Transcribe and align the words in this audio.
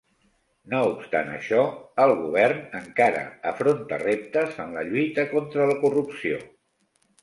No 0.71 0.79
obstant 0.93 1.29
això, 1.33 1.65
el 2.07 2.15
govern 2.23 2.65
encara 2.81 3.23
afronta 3.53 4.03
reptes 4.09 4.61
en 4.67 4.77
la 4.81 4.89
lluita 4.93 5.31
contra 5.39 5.73
la 5.75 5.81
corrupció. 5.87 6.47